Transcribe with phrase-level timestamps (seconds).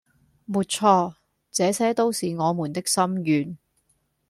[0.45, 1.13] 沒錯，
[1.51, 3.55] 這些都是我們的心願